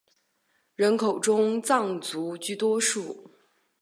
[0.73, 3.29] 人口中藏族居多数。